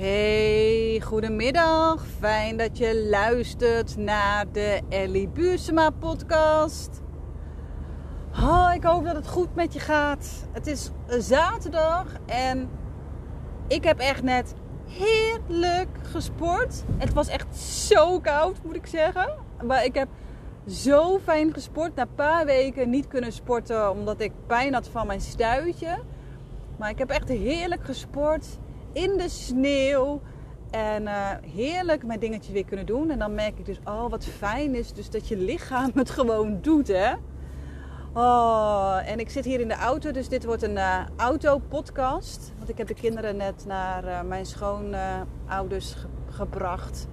[0.00, 2.06] Hey, goedemiddag.
[2.18, 7.02] Fijn dat je luistert naar de Ellie Buursema podcast.
[8.32, 10.46] Oh, ik hoop dat het goed met je gaat.
[10.52, 12.70] Het is zaterdag en
[13.68, 14.54] ik heb echt net
[14.88, 16.84] heerlijk gesport.
[16.96, 19.34] Het was echt zo koud, moet ik zeggen.
[19.64, 20.08] Maar ik heb
[20.68, 21.94] zo fijn gesport.
[21.94, 25.98] Na een paar weken niet kunnen sporten omdat ik pijn had van mijn stuitje.
[26.76, 28.46] Maar ik heb echt heerlijk gesport
[28.92, 30.20] in de sneeuw.
[30.70, 33.10] En uh, heerlijk mijn dingetjes weer kunnen doen.
[33.10, 36.58] En dan merk ik dus, oh wat fijn is dus dat je lichaam het gewoon
[36.60, 37.12] doet hè.
[38.12, 42.52] Oh, en ik zit hier in de auto, dus dit wordt een uh, auto-podcast.
[42.56, 47.06] Want ik heb de kinderen net naar uh, mijn schoonouders ge gebracht.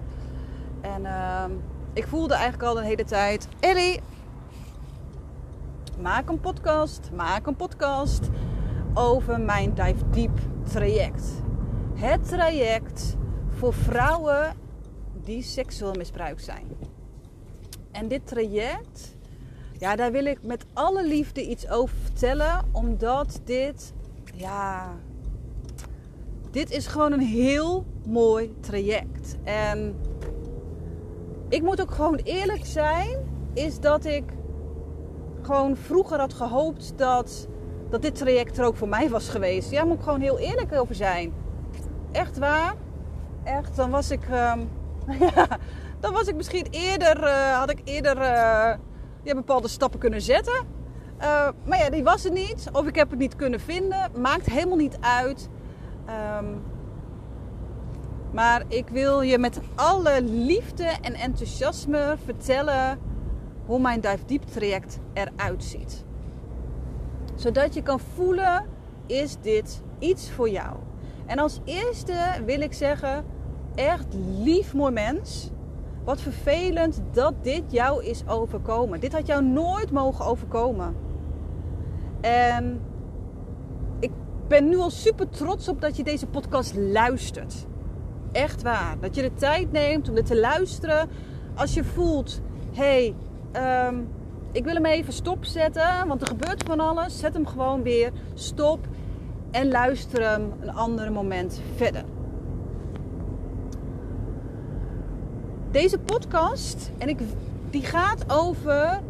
[0.80, 1.50] En ehm,
[1.92, 4.00] ik voelde eigenlijk al de hele tijd: Ellie,
[6.00, 8.28] maak een podcast, maak een podcast
[8.94, 11.46] over mijn Dive Deep traject.
[11.98, 13.16] Het traject
[13.48, 14.54] voor vrouwen
[15.24, 16.66] die seksueel misbruikt zijn.
[17.90, 19.16] En dit traject,
[19.78, 23.92] ja, daar wil ik met alle liefde iets over vertellen, omdat dit,
[24.34, 24.96] ja,
[26.50, 29.36] dit is gewoon een heel mooi traject.
[29.44, 29.96] En
[31.48, 33.18] ik moet ook gewoon eerlijk zijn,
[33.54, 34.24] is dat ik
[35.42, 37.48] gewoon vroeger had gehoopt dat,
[37.90, 39.70] dat dit traject er ook voor mij was geweest.
[39.70, 41.46] Ja, moet ik gewoon heel eerlijk over zijn.
[42.12, 42.74] Echt waar.
[43.44, 44.70] Echt, dan was ik, um,
[45.34, 45.58] ja,
[46.00, 48.74] dan was ik misschien eerder, uh, had ik eerder uh,
[49.22, 50.76] ja, bepaalde stappen kunnen zetten.
[51.20, 52.68] Uh, maar ja, die was er niet.
[52.72, 54.10] Of ik heb het niet kunnen vinden.
[54.16, 55.48] Maakt helemaal niet uit.
[56.38, 56.62] Um,
[58.30, 62.98] maar ik wil je met alle liefde en enthousiasme vertellen
[63.66, 66.04] hoe mijn Dive Deep traject eruit ziet.
[67.34, 68.66] Zodat je kan voelen,
[69.06, 70.76] is dit iets voor jou?
[71.28, 73.24] En als eerste wil ik zeggen,
[73.74, 74.06] echt
[74.38, 75.50] lief mooi mens.
[76.04, 79.00] Wat vervelend dat dit jou is overkomen.
[79.00, 80.96] Dit had jou nooit mogen overkomen.
[82.20, 82.80] En
[84.00, 84.10] ik
[84.48, 87.66] ben nu al super trots op dat je deze podcast luistert.
[88.32, 88.96] Echt waar.
[89.00, 91.08] Dat je de tijd neemt om dit te luisteren.
[91.54, 92.40] Als je voelt,
[92.72, 93.14] hé,
[93.52, 94.08] hey, um,
[94.52, 97.18] ik wil hem even stopzetten, want er gebeurt van alles.
[97.18, 98.86] Zet hem gewoon weer stop
[99.50, 102.04] en luister hem een ander moment verder.
[105.70, 107.18] Deze podcast, en ik,
[107.70, 109.00] die gaat over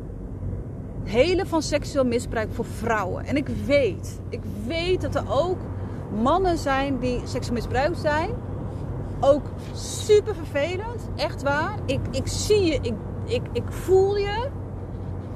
[1.04, 3.24] helen van seksueel misbruik voor vrouwen.
[3.24, 5.58] En ik weet, ik weet dat er ook
[6.22, 8.30] mannen zijn die seksueel misbruikt zijn.
[9.20, 11.74] Ook super vervelend, echt waar.
[11.86, 12.94] Ik, ik zie je, ik,
[13.24, 14.48] ik, ik voel je.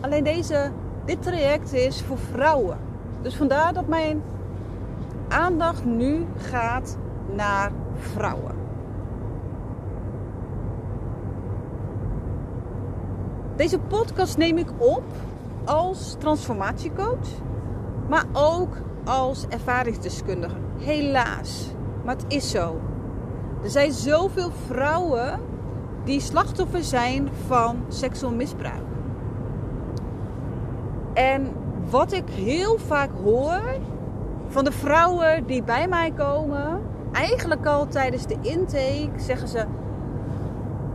[0.00, 0.70] Alleen deze,
[1.04, 2.78] dit traject is voor vrouwen.
[3.22, 4.22] Dus vandaar dat mijn
[5.32, 6.98] aandacht nu gaat
[7.34, 8.54] naar vrouwen.
[13.56, 15.03] Deze podcast neem ik op
[15.65, 17.28] als transformatiecoach,
[18.09, 20.56] maar ook als ervaringsdeskundige.
[20.78, 21.66] Helaas,
[22.04, 22.81] maar het is zo.
[23.62, 25.41] Er zijn zoveel vrouwen
[26.04, 28.82] die slachtoffer zijn van seksueel misbruik.
[31.14, 31.53] En
[31.91, 33.62] wat ik heel vaak hoor
[34.52, 36.80] van de vrouwen die bij mij komen,
[37.12, 39.64] eigenlijk al tijdens de intake zeggen ze: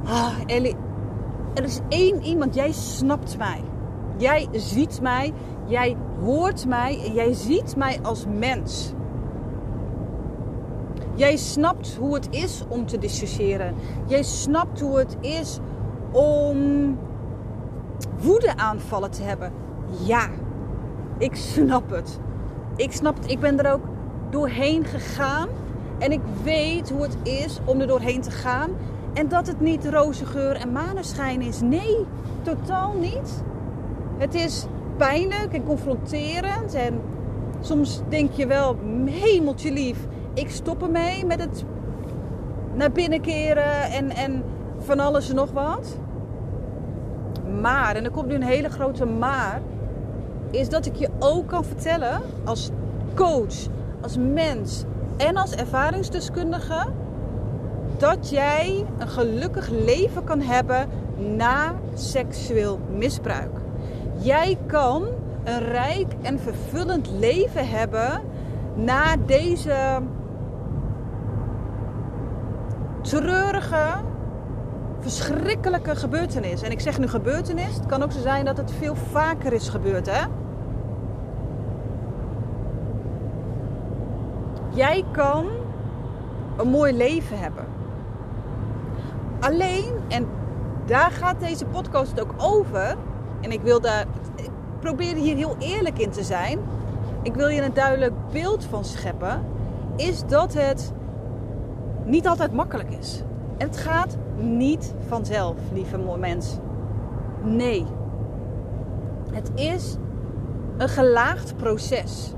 [0.06, 0.75] Ah, Ellie,
[1.53, 3.62] er is één iemand, jij snapt mij.
[4.18, 5.34] Jij ziet mij,
[5.66, 8.94] jij hoort mij en jij ziet mij als mens.
[11.16, 13.75] Jij snapt hoe het is om te dissociëren.
[14.06, 15.59] Jij snapt hoe het is
[16.12, 16.97] om
[18.22, 19.51] woedeaanvallen te hebben.
[20.06, 20.29] Ja,
[21.18, 22.19] ik snap het.
[22.77, 23.31] Ik snap het.
[23.31, 23.85] Ik ben er ook
[24.29, 25.47] doorheen gegaan.
[25.99, 28.69] En ik weet hoe het is om er doorheen te gaan.
[29.13, 31.61] En dat het niet roze geur en maneschijn is.
[31.61, 32.05] Nee,
[32.41, 33.43] totaal niet.
[34.17, 34.65] Het is
[34.97, 36.73] pijnlijk en confronterend.
[36.73, 37.01] En
[37.61, 39.97] soms denk je wel, hemeltje lief,
[40.33, 41.63] ik stop ermee met het
[42.73, 44.44] naar binnen keren en, en
[44.77, 45.97] van alles en nog wat.
[47.62, 49.62] Maar, en er komt nu een hele grote maar,
[50.51, 52.69] is dat ik je ook kan vertellen als
[53.15, 53.67] coach,
[54.01, 54.83] als mens
[55.17, 56.85] en als ervaringsdeskundige
[57.97, 60.89] dat jij een gelukkig leven kan hebben
[61.35, 63.51] na seksueel misbruik.
[64.17, 65.07] Jij kan
[65.44, 68.21] een rijk en vervullend leven hebben
[68.75, 70.01] na deze
[73.01, 73.94] treurige,
[74.99, 76.61] verschrikkelijke gebeurtenis.
[76.61, 79.69] En ik zeg nu gebeurtenis, het kan ook zo zijn dat het veel vaker is
[79.69, 80.25] gebeurd, hè?
[84.69, 85.45] Jij kan
[86.57, 87.65] een mooi leven hebben.
[89.39, 90.27] Alleen, en
[90.85, 92.95] daar gaat deze podcast ook over.
[93.41, 94.05] En ik wil daar,
[94.35, 94.49] ik
[94.79, 96.59] probeer hier heel eerlijk in te zijn.
[97.21, 99.44] Ik wil je een duidelijk beeld van scheppen.
[99.95, 100.94] Is dat het
[102.05, 103.23] niet altijd makkelijk is.
[103.57, 106.57] En het gaat niet vanzelf, lieve mens.
[107.44, 107.86] Nee.
[109.31, 109.95] Het is
[110.78, 112.34] een gelaagd proces.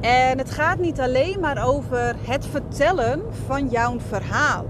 [0.00, 4.64] En het gaat niet alleen maar over het vertellen van jouw verhaal.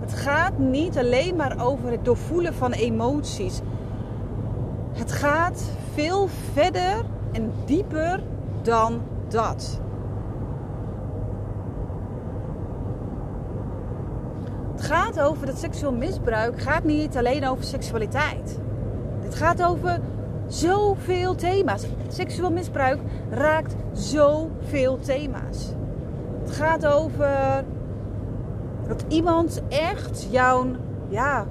[0.00, 3.60] Het gaat niet alleen maar over het doorvoelen van emoties.
[4.92, 5.62] Het gaat
[5.94, 8.22] veel verder en dieper
[8.62, 9.80] dan dat.
[14.82, 18.58] Het gaat over dat seksueel misbruik gaat niet alleen over seksualiteit.
[19.20, 20.00] Het gaat over
[20.46, 21.86] zoveel thema's.
[22.08, 23.00] Seksueel misbruik
[23.30, 25.68] raakt zoveel thema's.
[26.42, 27.64] Het gaat over
[28.88, 30.66] dat iemand echt jouw,
[31.08, 31.46] ja,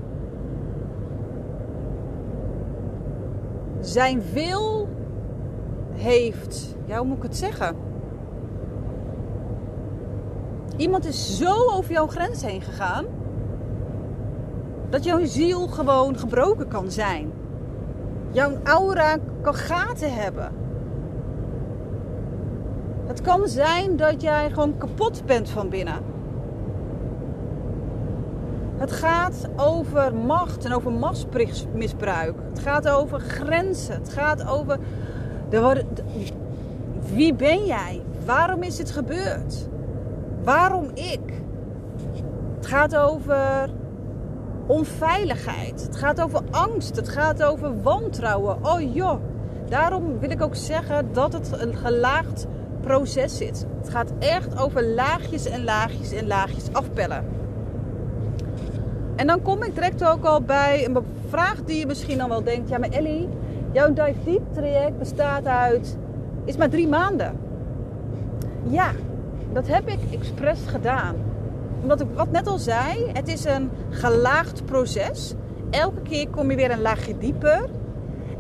[3.80, 4.90] zijn wil
[5.92, 6.76] heeft.
[6.86, 7.76] Ja, moet ik het zeggen?
[10.78, 13.06] Iemand is zo over jouw grens heen gegaan
[14.92, 17.32] dat jouw ziel gewoon gebroken kan zijn.
[18.32, 20.52] Jouw aura kan gaten hebben.
[23.08, 26.00] Het kan zijn dat jij gewoon kapot bent van binnen.
[28.78, 32.36] Het gaat over macht en over machtsmisbruik.
[32.50, 33.94] Het gaat over grenzen.
[33.94, 34.80] Het gaat over.
[37.14, 38.02] Wie ben jij?
[38.26, 39.68] Waarom is dit gebeurd?
[40.44, 41.42] Waarom ik?
[42.56, 43.70] Het gaat over
[44.72, 45.82] onveiligheid.
[45.82, 46.96] Het gaat over angst.
[46.96, 48.58] Het gaat over wantrouwen.
[48.62, 49.20] Oh joh.
[49.70, 52.48] Daarom wil ik ook zeggen dat het een gelaagd
[52.82, 53.66] proces zit.
[53.78, 57.26] Het gaat echt over laagjes en laagjes en laagjes afpellen.
[59.16, 60.98] En dan kom ik direct ook al bij een
[61.28, 62.70] vraag die je misschien dan wel denkt.
[62.70, 63.30] Ja, maar Ellie,
[63.72, 65.98] jouw Dive Deep traject bestaat uit...
[66.46, 67.38] is maar drie maanden.
[68.64, 68.92] Ja,
[69.54, 71.31] dat heb ik expres gedaan
[71.82, 75.34] omdat ik wat net al zei, het is een gelaagd proces.
[75.70, 77.70] Elke keer kom je weer een laagje dieper.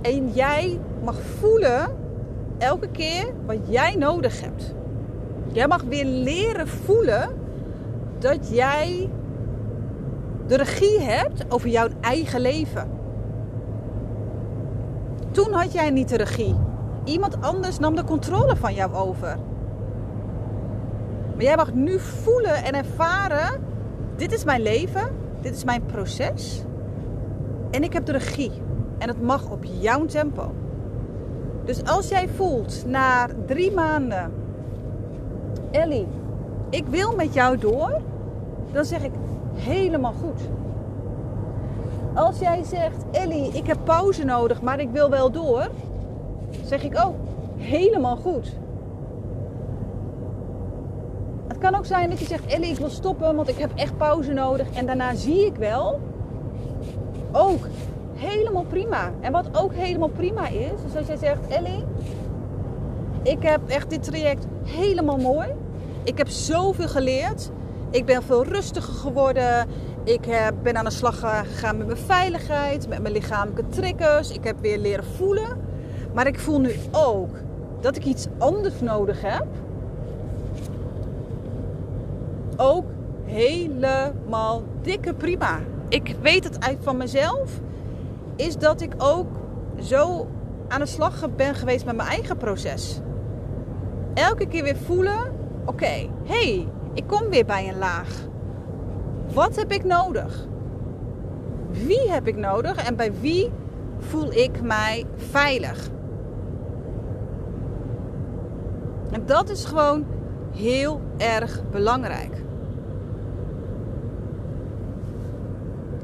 [0.01, 1.87] En jij mag voelen
[2.57, 4.73] elke keer wat jij nodig hebt.
[5.51, 7.29] Jij mag weer leren voelen
[8.19, 9.09] dat jij
[10.47, 12.89] de regie hebt over jouw eigen leven.
[15.31, 16.55] Toen had jij niet de regie.
[17.03, 19.37] Iemand anders nam de controle van jou over.
[21.41, 23.63] Maar jij mag nu voelen en ervaren:
[24.15, 25.09] dit is mijn leven,
[25.39, 26.63] dit is mijn proces.
[27.71, 28.51] En ik heb de regie.
[28.97, 30.53] En het mag op jouw tempo.
[31.65, 34.33] Dus als jij voelt na drie maanden,
[35.71, 36.07] Ellie,
[36.69, 38.01] ik wil met jou door,
[38.71, 39.11] dan zeg ik
[39.53, 40.41] helemaal goed.
[42.13, 45.69] Als jij zegt, Ellie, ik heb pauze nodig, maar ik wil wel door,
[46.63, 47.15] zeg ik oh,
[47.57, 48.51] helemaal goed
[51.61, 54.33] kan ook zijn dat je zegt, Ellie, ik wil stoppen, want ik heb echt pauze
[54.33, 54.67] nodig.
[54.73, 55.99] En daarna zie ik wel.
[57.31, 57.67] Ook
[58.13, 59.11] helemaal prima.
[59.19, 61.83] En wat ook helemaal prima is, is als jij zegt, Ellie,
[63.23, 65.47] ik heb echt dit traject helemaal mooi.
[66.03, 67.51] Ik heb zoveel geleerd.
[67.89, 69.67] Ik ben veel rustiger geworden.
[70.03, 74.31] Ik heb, ben aan de slag gegaan met mijn veiligheid, met mijn lichamelijke triggers.
[74.31, 75.57] Ik heb weer leren voelen.
[76.13, 77.35] Maar ik voel nu ook
[77.81, 79.45] dat ik iets anders nodig heb
[82.61, 82.85] ook
[83.25, 85.59] helemaal dikke prima.
[85.89, 87.59] Ik weet het uit van mezelf.
[88.35, 89.27] Is dat ik ook
[89.79, 90.27] zo
[90.67, 92.99] aan de slag ben geweest met mijn eigen proces.
[94.13, 95.19] Elke keer weer voelen:
[95.65, 98.09] oké, hey, ik kom weer bij een laag.
[99.33, 100.47] Wat heb ik nodig?
[101.71, 103.51] Wie heb ik nodig en bij wie
[103.99, 105.89] voel ik mij veilig?
[109.11, 110.05] En dat is gewoon
[110.55, 112.41] heel erg belangrijk.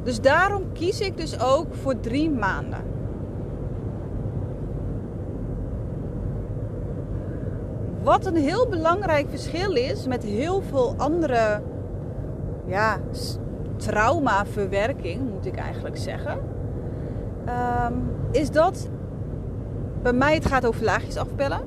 [0.08, 2.84] Dus daarom kies ik dus ook voor drie maanden.
[8.04, 11.62] Wat een heel belangrijk verschil is met heel veel andere
[12.66, 13.00] ja,
[13.76, 16.40] traumaverwerking, moet ik eigenlijk zeggen.
[17.46, 17.94] Ehm,
[18.32, 18.90] is dat
[20.02, 21.62] bij mij het gaat over laagjes afpellen.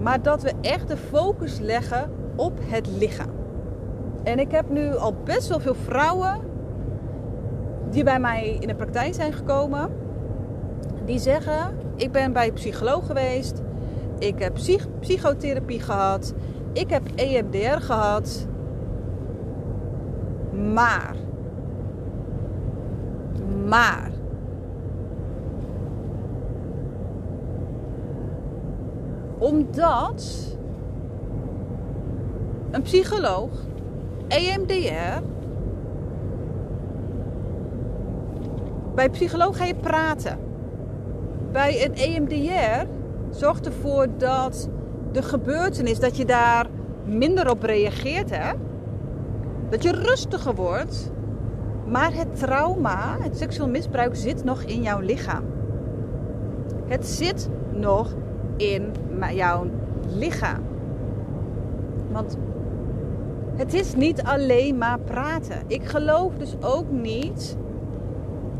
[0.00, 3.30] Maar dat we echt de focus leggen op het lichaam.
[4.22, 6.47] En ik heb nu al best wel veel vrouwen
[7.90, 9.90] die bij mij in de praktijk zijn gekomen,
[11.04, 13.62] die zeggen: Ik ben bij een psycholoog geweest,
[14.18, 16.34] ik heb psych psychotherapie gehad,
[16.72, 18.46] Ik heb EMDR gehad.
[20.72, 21.16] Maar.
[23.66, 24.10] Maar.
[29.38, 30.46] Omdat
[32.70, 33.50] een psycholoog
[34.28, 35.22] EMDR.
[38.98, 40.38] Bij een psycholoog ga je praten.
[41.52, 42.86] Bij een EMDR
[43.30, 44.68] zorgt ervoor dat
[45.12, 46.66] de gebeurtenis, dat je daar
[47.04, 48.30] minder op reageert.
[48.30, 48.52] Hè?
[49.70, 51.12] Dat je rustiger wordt.
[51.86, 55.44] Maar het trauma, het seksueel misbruik zit nog in jouw lichaam.
[56.86, 58.14] Het zit nog
[58.56, 58.92] in
[59.32, 59.66] jouw
[60.06, 60.62] lichaam.
[62.12, 62.36] Want
[63.56, 65.62] het is niet alleen maar praten.
[65.66, 67.56] Ik geloof dus ook niet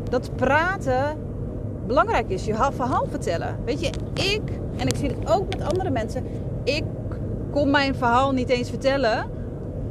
[0.09, 1.17] dat praten
[1.87, 2.45] belangrijk is.
[2.45, 3.57] Je verhaal vertellen.
[3.65, 6.23] Weet je, ik, en ik zie het ook met andere mensen,
[6.63, 6.83] ik
[7.51, 9.37] kon mijn verhaal niet eens vertellen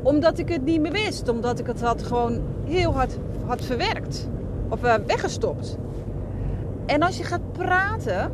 [0.03, 1.29] omdat ik het niet meer wist.
[1.29, 4.29] Omdat ik het had gewoon heel hard had verwerkt.
[4.69, 5.79] Of uh, weggestopt.
[6.87, 8.33] En als je gaat praten,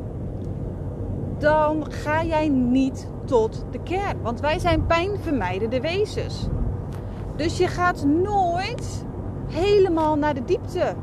[1.39, 4.23] dan ga jij niet tot de kern.
[4.23, 6.47] Want wij zijn pijnvermijdende wezens.
[7.37, 9.05] Dus je gaat nooit
[9.47, 10.95] helemaal naar de diepte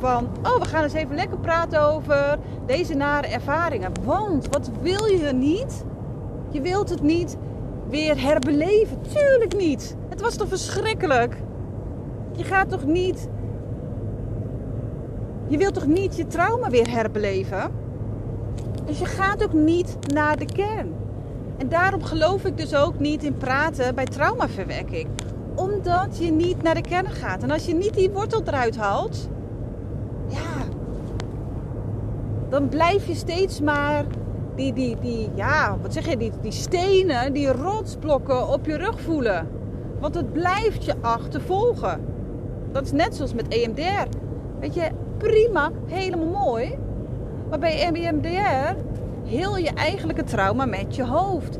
[0.00, 3.92] van, oh, we gaan eens even lekker praten over deze nare ervaringen.
[4.04, 5.84] Want wat wil je niet?
[6.50, 7.36] Je wilt het niet
[7.88, 8.98] weer herbeleven.
[9.02, 9.96] Tuurlijk niet.
[10.08, 11.36] Het was toch verschrikkelijk?
[12.32, 13.28] Je gaat toch niet.
[15.46, 17.70] Je wilt toch niet je trauma weer herbeleven?
[18.84, 20.94] Dus je gaat ook niet naar de kern.
[21.56, 25.08] En daarom geloof ik dus ook niet in praten bij traumaverwerking
[25.60, 27.42] omdat je niet naar de kern gaat.
[27.42, 29.28] En als je niet die wortel eruit haalt,
[30.30, 30.64] ja,
[32.48, 34.04] dan blijf je steeds maar
[34.54, 39.00] die, die, die, ja, wat zeg je, die, die stenen, die rotsblokken op je rug
[39.00, 39.48] voelen.
[40.00, 42.00] Want het blijft je achtervolgen.
[42.72, 44.16] Dat is net zoals met EMDR.
[44.60, 46.78] Weet je, prima, helemaal mooi.
[47.48, 48.76] Maar bij EMDR
[49.24, 51.58] heel je eigenlijke trauma met je hoofd.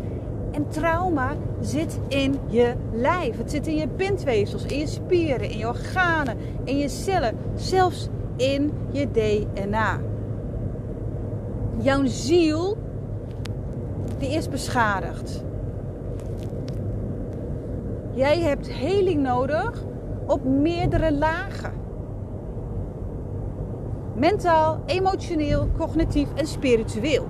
[0.53, 3.39] En trauma zit in je lijf.
[3.39, 8.09] Het zit in je bindweefsels, in je spieren, in je organen, in je cellen, zelfs
[8.41, 10.01] in je DNA.
[11.77, 12.77] Jouw ziel,
[14.19, 15.45] die is beschadigd.
[18.13, 19.83] Jij hebt heling nodig
[20.27, 21.73] op meerdere lagen.
[24.15, 27.27] Mentaal, emotioneel, cognitief en spiritueel.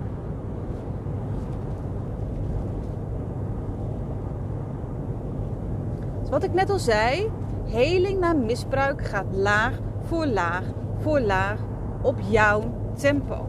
[6.30, 7.30] Wat ik net al zei,
[7.64, 10.64] heling na misbruik gaat laag voor laag
[11.00, 11.58] voor laag
[12.02, 12.62] op jouw
[12.98, 13.46] tempo.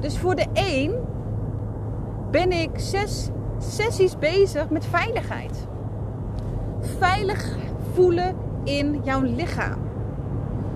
[0.00, 0.94] Dus voor de een
[2.30, 5.66] ben ik zes sessies bezig met veiligheid.
[6.80, 7.56] Veilig
[7.92, 9.78] voelen in jouw lichaam.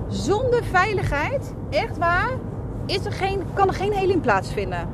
[0.09, 2.30] Zonder veiligheid, echt waar,
[2.87, 4.88] is er geen, kan er geen heling plaatsvinden.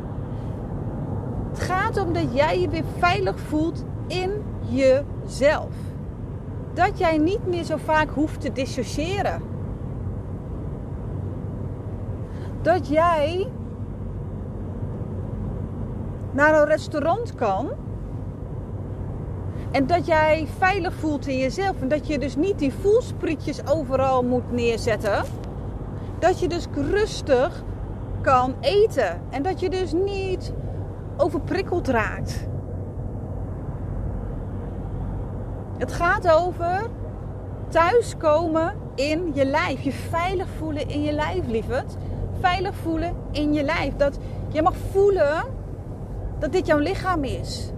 [1.50, 4.30] Het gaat om dat jij je weer veilig voelt in
[4.68, 5.72] jezelf
[6.76, 9.42] dat jij niet meer zo vaak hoeft te dissociëren.
[12.66, 13.48] Dat jij
[16.32, 17.70] naar een restaurant kan
[19.70, 24.24] en dat jij veilig voelt in jezelf en dat je dus niet die voelsprietjes overal
[24.24, 25.24] moet neerzetten.
[26.18, 27.62] Dat je dus rustig
[28.20, 30.52] kan eten en dat je dus niet
[31.16, 32.46] overprikkeld raakt.
[35.78, 36.90] Het gaat over
[37.68, 39.80] thuiskomen in je lijf.
[39.80, 41.96] Je veilig voelen in je lijf, lieverd.
[42.40, 43.96] Veilig voelen in je lijf.
[43.96, 45.44] Dat je mag voelen
[46.38, 47.70] dat dit jouw lichaam is.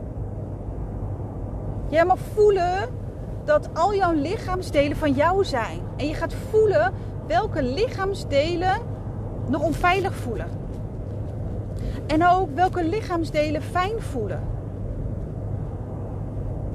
[1.88, 2.88] Jij mag voelen
[3.44, 5.80] dat al jouw lichaamsdelen van jou zijn.
[5.96, 6.92] En je gaat voelen
[7.26, 8.76] welke lichaamsdelen
[9.48, 10.46] nog onveilig voelen.
[12.06, 14.42] En ook welke lichaamsdelen fijn voelen.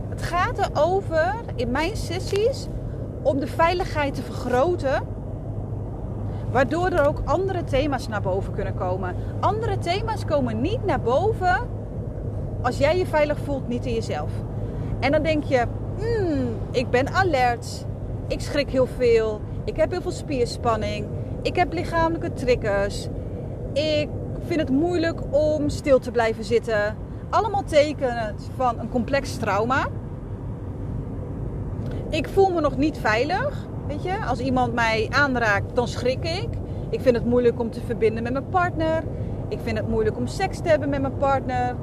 [0.09, 2.67] Het gaat erover in mijn sessies
[3.21, 5.12] om de veiligheid te vergroten.
[6.53, 9.15] Waardoor er ook andere thema's naar boven kunnen komen.
[9.39, 11.67] Andere thema's komen niet naar boven
[12.61, 14.31] als jij je veilig voelt, niet in jezelf.
[14.99, 15.65] En dan denk je,
[15.97, 17.85] hmm, ik ben alert.
[18.27, 19.41] Ik schrik heel veel.
[19.63, 21.07] Ik heb heel veel spierspanning.
[21.41, 23.07] Ik heb lichamelijke triggers.
[23.73, 24.09] Ik
[24.45, 26.95] vind het moeilijk om stil te blijven zitten.
[27.29, 29.87] Allemaal tekenen van een complex trauma
[32.13, 33.67] ik voel me nog niet veilig.
[33.87, 36.49] Weet je, als iemand mij aanraakt, dan schrik ik.
[36.89, 39.03] Ik vind het moeilijk om te verbinden met mijn partner.
[39.47, 41.75] Ik vind het moeilijk om seks te hebben met mijn partner.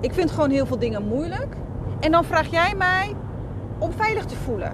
[0.00, 1.56] Ik vind gewoon heel veel dingen moeilijk.
[2.00, 3.14] En dan vraag jij mij
[3.78, 4.72] om veilig te voelen.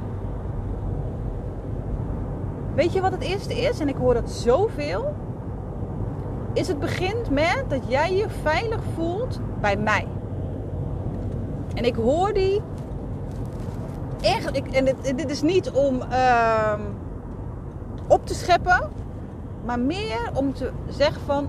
[2.75, 3.81] Weet je wat het eerste is?
[3.81, 5.15] En ik hoor dat zoveel.
[6.53, 10.07] Is het begint met dat jij je veilig voelt bij mij.
[11.75, 12.63] En ik hoor die
[14.23, 14.57] echt.
[14.57, 16.81] Ik, en dit, dit is niet om ehm,
[18.07, 18.91] op te scheppen,
[19.65, 21.49] maar meer om te zeggen van.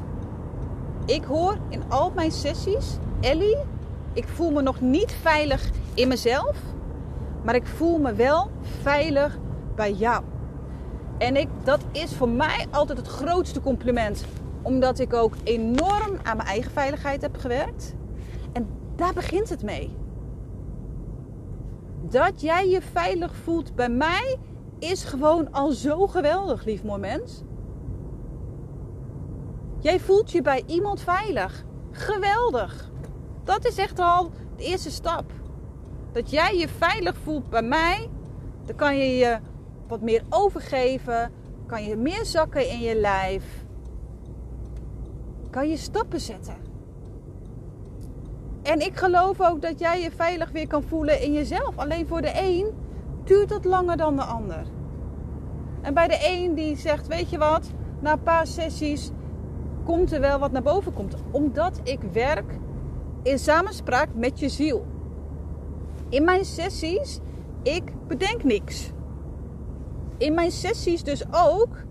[1.06, 3.58] Ik hoor in al mijn sessies, Ellie,
[4.14, 6.56] ik voel me nog niet veilig in mezelf,
[7.42, 8.52] maar ik voel me wel
[8.82, 9.38] veilig
[9.76, 10.24] bij jou.
[11.18, 14.26] En ik, dat is voor mij altijd het grootste compliment.
[14.62, 17.94] Omdat ik ook enorm aan mijn eigen veiligheid heb gewerkt.
[18.54, 19.96] En daar begint het mee.
[22.12, 24.38] Dat jij je veilig voelt bij mij
[24.80, 27.42] is gewoon al zo geweldig, lief mooi mens.
[29.80, 31.66] Jij voelt je bij iemand veilig.
[31.92, 32.92] Geweldig.
[33.44, 35.32] Dat is echt al de eerste stap.
[36.12, 38.10] Dat jij je veilig voelt bij mij,
[38.66, 39.40] dan kan je je
[39.88, 41.32] wat meer overgeven,
[41.68, 43.66] kan je meer zakken in je lijf,
[45.50, 46.61] kan je stappen zetten.
[48.62, 51.78] En ik geloof ook dat jij je veilig weer kan voelen in jezelf.
[51.78, 52.72] Alleen voor de een
[53.24, 54.64] duurt dat langer dan de ander.
[55.82, 59.12] En bij de een die zegt, weet je wat, na een paar sessies
[59.86, 61.16] komt er wel wat naar boven komt.
[61.32, 62.60] Omdat ik werk
[63.24, 64.86] in samenspraak met je ziel.
[66.10, 67.20] In mijn sessies,
[67.64, 68.92] ik bedenk niks.
[70.18, 71.84] In mijn sessies dus ook,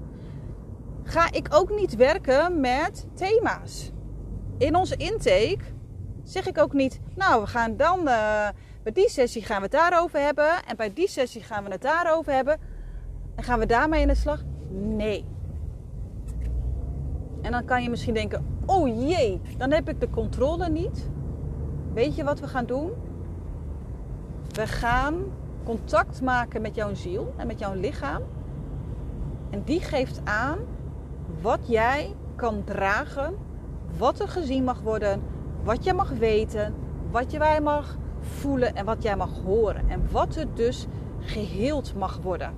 [1.03, 3.93] ga ik ook niet werken met thema's.
[4.59, 5.59] In onze intake
[6.31, 8.05] zeg ik ook niet, nou we gaan dan,
[8.83, 10.65] bij die sessie gaan we het daarover hebben.
[10.67, 12.59] En bij die sessie gaan we het daarover hebben.
[13.35, 14.43] En gaan we daarmee in de slag?
[14.71, 15.25] Nee.
[17.43, 21.09] En dan kan je misschien denken, oh jee, dan heb ik de controle niet.
[21.95, 22.91] Weet je wat we gaan doen?
[24.49, 25.25] We gaan
[25.65, 28.23] contact maken met jouw ziel en met jouw lichaam.
[29.50, 30.59] En die geeft aan
[31.41, 33.35] wat jij kan dragen,
[33.99, 35.23] wat er gezien mag worden,
[35.63, 36.75] wat je mag weten,
[37.11, 39.89] wat jij mag voelen en wat jij mag horen.
[39.89, 40.87] En wat er dus
[41.21, 42.55] geheeld mag worden.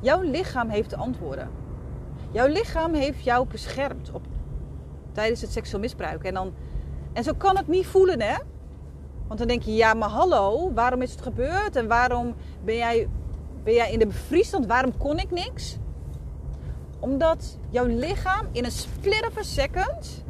[0.00, 1.50] Jouw lichaam heeft de antwoorden.
[2.30, 4.22] Jouw lichaam heeft jou beschermd op,
[5.12, 6.24] tijdens het seksueel misbruik.
[6.24, 6.52] En, dan,
[7.12, 8.36] en zo kan het niet voelen, hè?
[9.26, 11.76] Want dan denk je, ja, maar hallo, waarom is het gebeurd?
[11.76, 13.08] En waarom ben jij,
[13.64, 14.66] ben jij in de bevriesstand?
[14.66, 15.78] Waarom kon ik niks?
[17.00, 20.24] Omdat jouw lichaam in een split of a second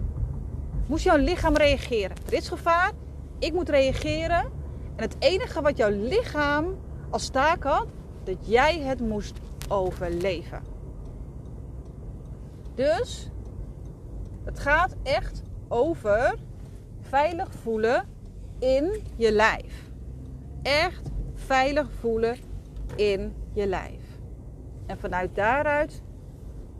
[0.86, 2.16] moest jouw lichaam reageren.
[2.26, 2.92] Er is gevaar,
[3.38, 4.44] ik moet reageren.
[4.96, 6.76] En het enige wat jouw lichaam
[7.10, 7.86] als taak had,
[8.24, 10.62] dat jij het moest overleven.
[12.74, 13.30] Dus
[14.44, 16.34] het gaat echt over
[17.00, 18.08] veilig voelen
[18.58, 19.90] in je lijf.
[20.62, 22.36] Echt veilig voelen
[22.96, 24.02] in je lijf.
[24.86, 26.02] En vanuit daaruit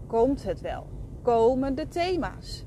[0.09, 0.87] komt het wel.
[1.23, 2.67] Komen de thema's.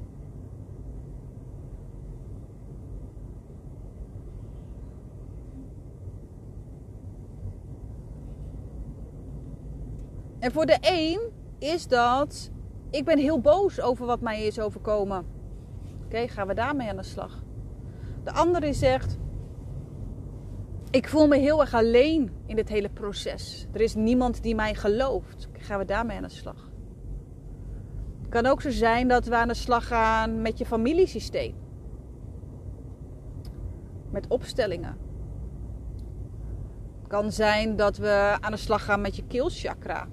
[10.39, 11.19] En voor de een
[11.59, 12.51] is dat
[12.89, 15.25] ik ben heel boos over wat mij is overkomen.
[16.05, 17.43] Oké, gaan we daarmee aan de slag.
[18.23, 19.17] De andere zegt:
[20.91, 23.67] Ik voel me heel erg alleen in dit hele proces.
[23.73, 25.49] Er is niemand die mij gelooft.
[25.53, 26.70] Gaan we daarmee aan de slag?
[28.31, 31.55] Kan ook zo zijn dat we aan de slag gaan met je familiesysteem.
[34.11, 34.97] Met opstellingen.
[37.07, 40.07] Kan zijn dat we aan de slag gaan met je keelchakra.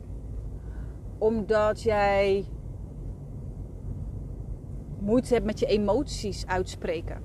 [1.19, 2.45] Omdat jij
[5.01, 7.23] moeite hebt met je emoties uitspreken.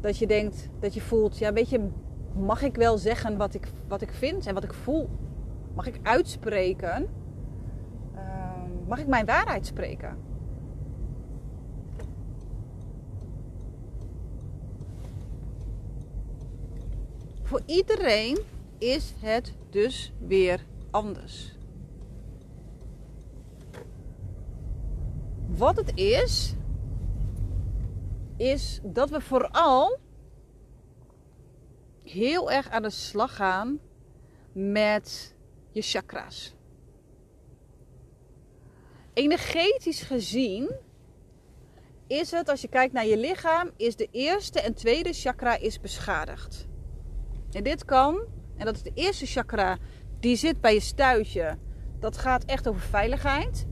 [0.00, 1.88] Dat je denkt, dat je voelt, ja weet je,
[2.32, 5.08] mag ik wel zeggen wat ik, wat ik vind en wat ik voel?
[5.74, 7.22] Mag ik uitspreken?
[8.88, 10.18] Mag ik mijn waarheid spreken?
[17.42, 18.38] Voor iedereen
[18.78, 21.56] is het dus weer anders.
[25.46, 26.54] Wat het is,
[28.36, 29.98] is dat we vooral
[32.02, 33.78] heel erg aan de slag gaan
[34.52, 35.34] met
[35.70, 36.53] je chakra's.
[39.14, 40.70] Energetisch gezien
[42.06, 45.80] is het, als je kijkt naar je lichaam, is de eerste en tweede chakra is
[45.80, 46.66] beschadigd.
[47.52, 48.20] En dit kan,
[48.56, 49.78] en dat is de eerste chakra,
[50.20, 51.58] die zit bij je stuitje.
[51.98, 53.66] Dat gaat echt over veiligheid.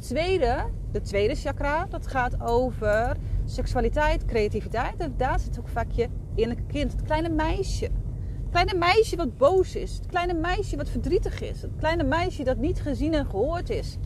[0.00, 5.00] Tweede, de tweede chakra, dat gaat over seksualiteit, creativiteit.
[5.00, 7.84] En daar zit ook vaak je innerlijke kind, het kleine meisje.
[7.84, 9.94] Het kleine meisje wat boos is.
[9.94, 11.62] Het kleine meisje wat verdrietig is.
[11.62, 13.96] Het kleine meisje dat niet gezien en gehoord is.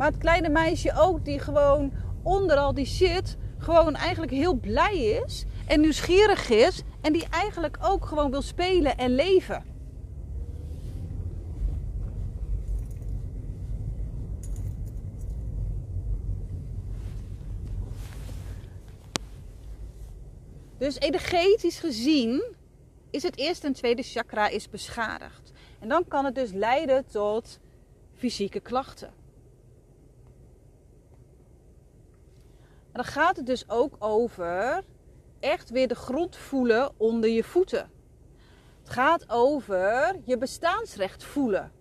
[0.00, 4.98] Maar het kleine meisje ook die gewoon onder al die shit gewoon eigenlijk heel blij
[4.98, 9.64] is en nieuwsgierig is en die eigenlijk ook gewoon wil spelen en leven.
[20.78, 22.42] Dus energetisch gezien
[23.10, 25.52] is het eerste en tweede chakra is beschadigd.
[25.78, 27.58] En dan kan het dus leiden tot
[28.14, 29.19] fysieke klachten.
[33.00, 34.84] Dan gaat het dus ook over
[35.38, 37.90] echt weer de grond voelen onder je voeten.
[38.78, 41.72] Het gaat over je bestaansrecht voelen.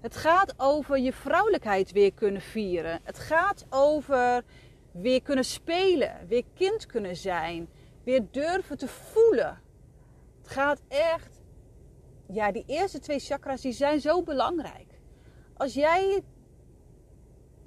[0.00, 3.00] Het gaat over je vrouwelijkheid weer kunnen vieren.
[3.02, 4.44] Het gaat over
[4.92, 7.68] weer kunnen spelen, weer kind kunnen zijn,
[8.04, 9.60] weer durven te voelen.
[10.38, 11.42] Het gaat echt,
[12.28, 15.00] ja, die eerste twee chakras die zijn zo belangrijk.
[15.56, 16.22] Als jij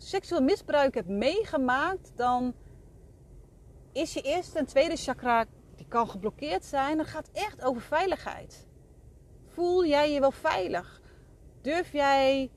[0.04, 2.54] seksueel misbruik hebt meegemaakt, dan
[3.92, 6.98] is je eerste en tweede chakra, die kan geblokkeerd zijn.
[6.98, 8.68] Dan gaat echt over veiligheid.
[9.48, 11.02] Voel jij je wel veilig?
[11.62, 12.50] Durf jij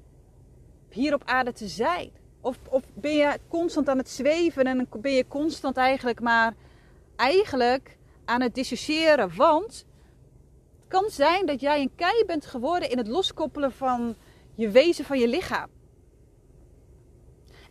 [0.88, 2.11] hier op aarde te zijn?
[2.40, 6.55] Of, of ben je constant aan het zweven en ben je constant eigenlijk maar
[7.16, 9.37] eigenlijk aan het dissociëren?
[9.37, 9.87] Want
[10.76, 14.16] het kan zijn dat jij een kei bent geworden in het loskoppelen van
[14.55, 15.68] je wezen van je lichaam.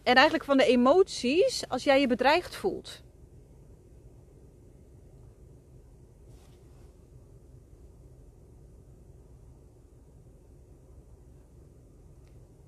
[0.04, 3.02] En eigenlijk van de emoties als jij je bedreigd voelt.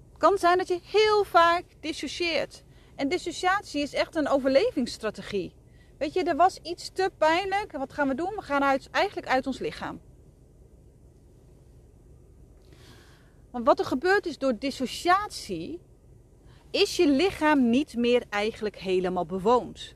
[0.10, 2.64] Het kan zijn dat je heel vaak dissocieert.
[2.96, 5.54] En dissociatie is echt een overlevingsstrategie.
[5.98, 7.72] Weet je, er was iets te pijnlijk.
[7.72, 8.36] Wat gaan we doen?
[8.36, 10.02] We gaan uit, eigenlijk uit ons lichaam.
[13.52, 15.82] Want wat er gebeurt is door dissociatie
[16.74, 19.96] is je lichaam niet meer eigenlijk helemaal bewoond.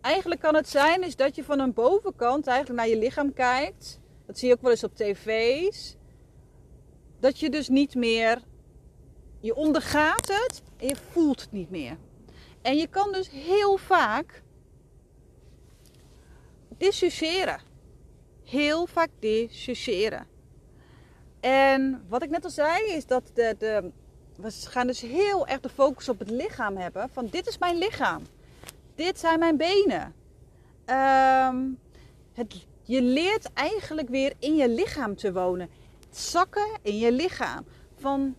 [0.00, 4.00] Eigenlijk kan het zijn is dat je van een bovenkant eigenlijk naar je lichaam kijkt.
[4.26, 5.96] Dat zie je ook wel eens op tv's.
[7.20, 8.42] Dat je dus niet meer,
[9.40, 11.96] je ondergaat het en je voelt het niet meer.
[12.62, 14.42] En je kan dus heel vaak
[16.78, 17.71] dissociëren
[18.52, 20.26] heel vaak dissociëren.
[21.40, 23.90] En wat ik net al zei, is dat de, de,
[24.36, 27.08] we gaan dus heel erg de focus op het lichaam hebben.
[27.12, 28.22] Van dit is mijn lichaam.
[28.94, 30.14] Dit zijn mijn benen.
[30.84, 31.56] Ehm,
[32.32, 35.68] het, je leert eigenlijk weer in je lichaam te wonen.
[36.10, 37.64] Zakken in je lichaam.
[37.96, 38.36] Van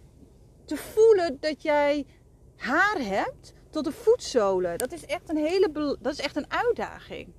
[0.66, 2.06] te voelen dat jij
[2.56, 4.78] haar hebt tot de voetzolen.
[4.78, 7.34] Dat is echt een hele dat is echt een uitdaging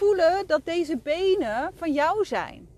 [0.00, 2.68] voelen dat deze benen van jou zijn.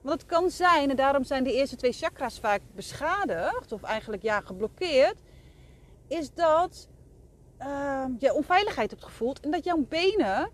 [0.00, 4.22] Want het kan zijn, en daarom zijn de eerste twee chakras vaak beschadigd, of eigenlijk
[4.22, 5.16] ja, geblokkeerd,
[6.08, 6.88] is dat
[7.60, 10.50] uh, je onveiligheid hebt gevoeld en dat jouw benen,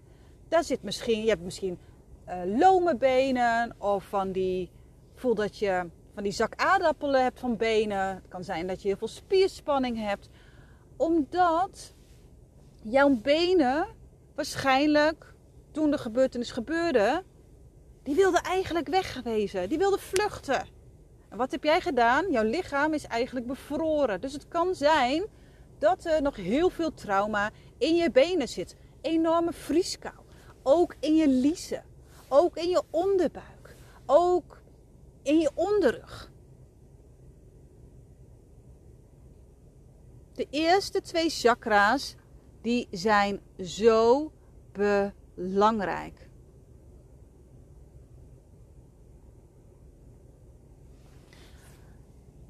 [0.48, 1.78] daar zit misschien, je hebt misschien
[2.28, 4.70] uh, lome benen of van die,
[5.14, 8.06] voel dat je van die zak aardappelen hebt van benen.
[8.14, 10.28] Het kan zijn dat je heel veel spierspanning hebt,
[10.96, 11.94] omdat
[12.82, 13.86] jouw benen
[14.34, 15.34] waarschijnlijk
[15.76, 17.22] toen de gebeurtenis gebeurde,
[18.02, 19.68] die wilde eigenlijk wegwezen.
[19.68, 20.66] Die wilde vluchten.
[21.28, 22.30] En wat heb jij gedaan?
[22.30, 24.20] Jouw lichaam is eigenlijk bevroren.
[24.20, 25.26] Dus het kan zijn
[25.78, 28.76] dat er nog heel veel trauma in je benen zit.
[29.00, 30.14] Enorme vrieskou.
[30.62, 31.84] Ook in je liezen.
[32.28, 33.76] Ook in je onderbuik.
[34.06, 34.60] Ook
[35.22, 36.30] in je onderrug.
[40.32, 42.14] De eerste twee chakra's
[42.62, 44.32] die zijn zo
[44.72, 46.28] belangrijk belangrijk.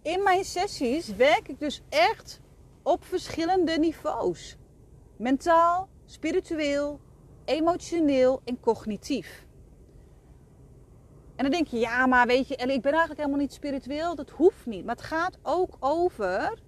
[0.02, 2.40] In mijn sessies werk ik dus echt
[2.82, 4.56] op verschillende niveaus:
[5.16, 7.00] mentaal, spiritueel,
[7.44, 9.46] emotioneel en cognitief.
[11.36, 14.14] En dan denk je, ja, maar weet je, ik ben eigenlijk helemaal niet spiritueel.
[14.14, 14.84] Dat hoeft niet.
[14.84, 16.58] Maar het gaat ook over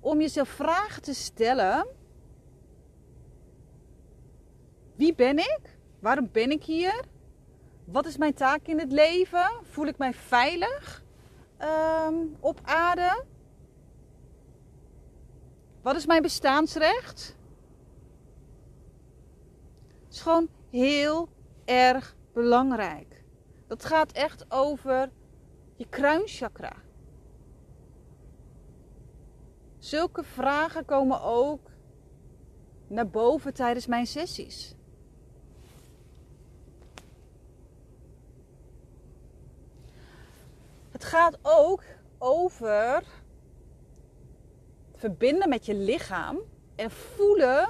[0.00, 1.86] om jezelf vragen te stellen
[4.96, 5.78] wie ben ik?
[6.00, 7.04] Waarom ben ik hier?
[7.84, 9.50] Wat is mijn taak in het leven?
[9.62, 11.04] Voel ik mij veilig
[11.58, 13.24] um, op aarde?
[15.82, 17.36] Wat is mijn bestaansrecht?
[20.04, 21.28] Het is gewoon heel
[21.64, 23.24] erg belangrijk.
[23.66, 25.10] Dat gaat echt over
[25.76, 26.72] je kruinchakra.
[29.78, 31.70] Zulke vragen komen ook
[32.86, 34.73] naar boven tijdens mijn sessies.
[41.04, 41.82] Het gaat ook
[42.18, 43.04] over
[44.94, 46.38] verbinden met je lichaam
[46.76, 47.68] en voelen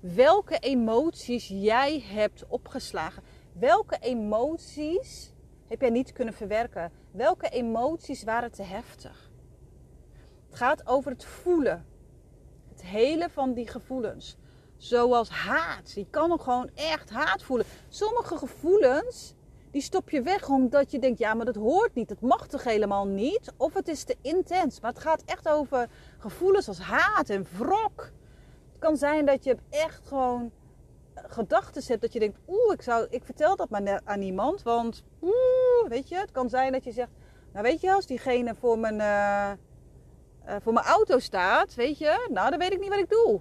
[0.00, 3.22] welke emoties jij hebt opgeslagen.
[3.52, 5.32] Welke emoties
[5.68, 6.92] heb jij niet kunnen verwerken?
[7.10, 9.30] Welke emoties waren te heftig?
[10.46, 11.86] Het gaat over het voelen.
[12.68, 14.36] Het hele van die gevoelens.
[14.76, 15.92] Zoals haat.
[15.92, 17.66] Je kan ook gewoon echt haat voelen.
[17.88, 19.34] Sommige gevoelens
[19.70, 22.08] die stop je weg omdat je denkt, ja, maar dat hoort niet.
[22.08, 23.52] Dat mag toch helemaal niet?
[23.56, 24.80] Of het is te intens.
[24.80, 28.12] Maar het gaat echt over gevoelens als haat en wrok.
[28.70, 30.50] Het kan zijn dat je echt gewoon
[31.14, 34.62] gedachten hebt dat je denkt, oeh, ik, zou, ik vertel dat maar aan niemand.
[34.62, 37.10] Want, oeh, weet je, het kan zijn dat je zegt,
[37.52, 39.50] nou weet je, als diegene voor mijn, uh,
[40.46, 43.40] uh, voor mijn auto staat, weet je, nou dan weet ik niet wat ik doe.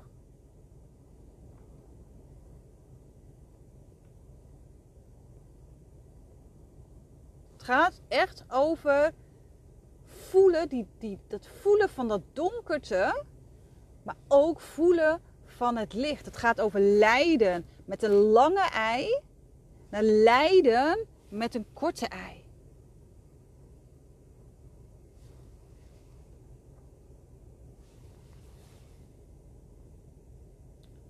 [7.68, 9.14] Gaat echt over
[10.04, 13.24] voelen, die, die, dat voelen van dat donkerte,
[14.04, 16.26] maar ook voelen van het licht.
[16.26, 19.22] Het gaat over lijden met een lange ei
[19.90, 22.46] naar lijden met een korte ei.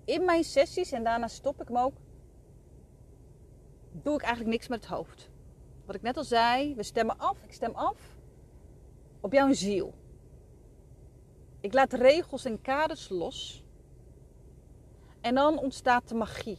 [0.05, 1.95] In mijn sessies, en daarna stop ik hem ook,
[3.91, 5.29] doe ik eigenlijk niks met het hoofd.
[5.87, 7.43] Wat ik net al zei, we stemmen af.
[7.43, 8.15] Ik stem af
[9.19, 9.93] op jouw ziel.
[11.59, 13.63] Ik laat regels en kaders los.
[15.21, 16.57] En dan ontstaat de magie.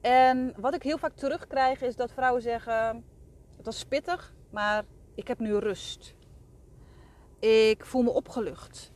[0.00, 3.04] En wat ik heel vaak terugkrijg is dat vrouwen zeggen:
[3.56, 4.84] Het was pittig, maar
[5.14, 6.14] ik heb nu rust.
[7.38, 8.92] Ik voel me opgelucht.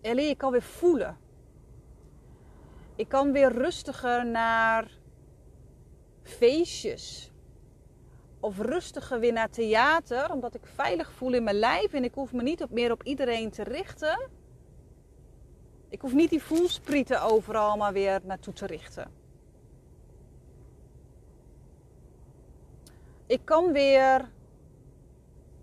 [0.00, 1.18] Ellie, ik kan weer voelen.
[2.96, 4.97] Ik kan weer rustiger naar
[6.28, 7.32] feestjes.
[8.40, 12.32] Of rustiger weer naar theater, omdat ik veilig voel in mijn lijf en ik hoef
[12.32, 14.30] me niet op, meer op iedereen te richten.
[15.88, 19.10] Ik hoef niet die voelsprieten overal maar weer naartoe te richten.
[23.26, 24.30] Ik kan weer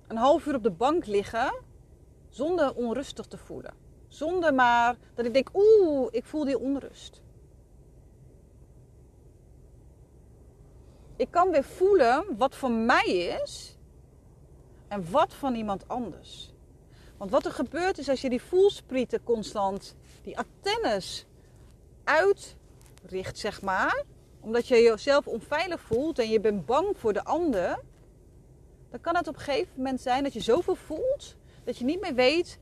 [0.07, 1.53] een half uur op de bank liggen
[2.29, 3.73] zonder onrustig te voelen.
[4.07, 7.21] Zonder maar dat ik denk, oeh, ik voel die onrust.
[11.15, 13.77] Ik kan weer voelen wat voor mij is
[14.87, 16.53] en wat van iemand anders.
[17.17, 21.25] Want wat er gebeurt is als je die voelsprieten constant, die antennes
[22.03, 24.03] uitricht, zeg maar,
[24.39, 27.79] omdat je jezelf onveilig voelt en je bent bang voor de ander,
[28.89, 32.01] dan kan het op een gegeven moment zijn dat je zoveel voelt dat je niet
[32.01, 32.59] meer weet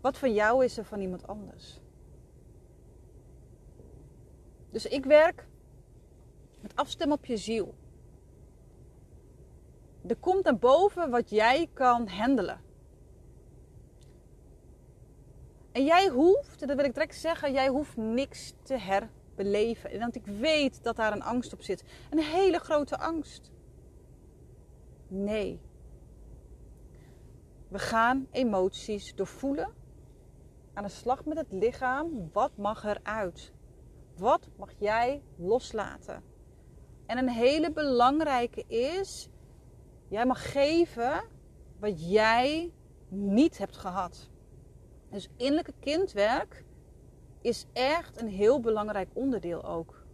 [0.00, 1.80] wat van jou is en van iemand anders.
[4.70, 5.46] Dus ik werk
[6.60, 7.74] met afstemmen op je ziel
[10.06, 12.60] er komt naar boven wat jij kan handelen.
[15.72, 19.98] En jij hoeft, dat wil ik direct zeggen, jij hoeft niks te herbeleven.
[19.98, 21.84] Want ik weet dat daar een angst op zit.
[22.10, 23.50] Een hele grote angst.
[25.08, 25.60] Nee.
[27.68, 29.72] We gaan emoties doorvoelen.
[30.74, 32.30] Aan de slag met het lichaam.
[32.32, 33.52] Wat mag eruit?
[34.16, 36.22] Wat mag jij loslaten?
[37.06, 39.28] En een hele belangrijke is
[40.14, 41.22] Jij mag geven
[41.78, 42.72] wat jij
[43.08, 44.30] niet hebt gehad.
[45.10, 46.64] Dus innerlijke kindwerk
[47.40, 50.04] is echt een heel belangrijk onderdeel ook.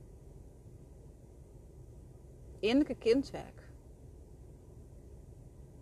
[2.58, 3.68] Innerlijke kindwerk.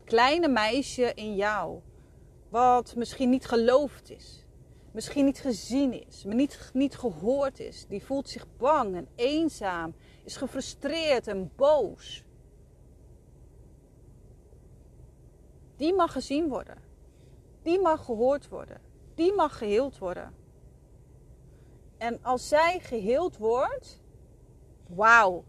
[0.05, 1.81] Kleine meisje in jou,
[2.49, 4.47] wat misschien niet geloofd is,
[4.93, 9.95] misschien niet gezien is, maar niet, niet gehoord is, die voelt zich bang en eenzaam,
[10.25, 12.27] is gefrustreerd en boos.
[15.79, 16.77] Die mag gezien worden.
[17.63, 18.81] Die mag gehoord worden.
[19.15, 20.35] Die mag geheeld worden.
[21.99, 24.01] En als zij geheeld wordt,
[24.89, 25.45] wauw,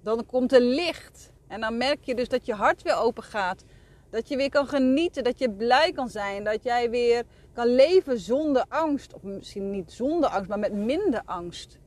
[0.00, 1.32] dan komt er licht.
[1.46, 3.64] En dan merk je dus dat je hart weer open gaat.
[4.10, 8.18] Dat je weer kan genieten, dat je blij kan zijn, dat jij weer kan leven
[8.18, 9.14] zonder angst.
[9.14, 11.78] Of misschien niet zonder angst, maar met minder angst.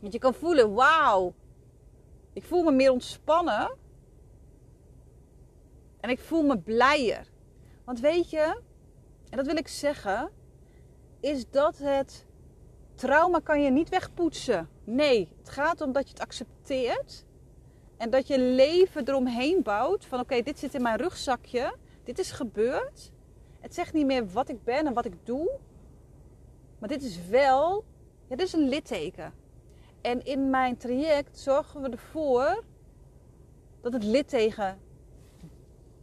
[0.00, 1.34] Dat je kan voelen, wauw,
[2.32, 3.70] ik voel me meer ontspannen
[6.00, 7.26] en ik voel me blijer.
[7.84, 8.60] Want weet je,
[9.30, 10.30] en dat wil ik zeggen,
[11.20, 12.26] is dat het
[12.94, 14.68] trauma kan je niet wegpoetsen.
[14.84, 17.26] Nee, het gaat om dat je het accepteert
[17.96, 20.04] En dat je leven eromheen bouwt.
[20.04, 21.74] Van oké, dit zit in mijn rugzakje.
[22.04, 23.12] Dit is gebeurd.
[23.60, 25.58] Het zegt niet meer wat ik ben en wat ik doe.
[26.78, 27.84] Maar dit is wel,
[28.28, 29.32] ja, dit is een litteken.
[30.00, 32.64] En in mijn traject zorgen we ervoor
[33.80, 34.78] dat het litteken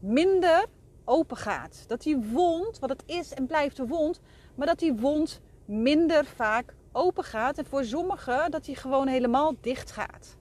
[0.05, 0.65] minder
[1.05, 1.83] open gaat.
[1.87, 4.19] Dat die wond, wat het is en blijft een wond,
[4.55, 7.57] maar dat die wond minder vaak open gaat.
[7.57, 10.37] En voor sommigen dat die gewoon helemaal dicht gaat.